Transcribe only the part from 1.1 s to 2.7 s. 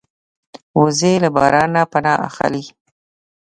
له باران نه پناه اخلي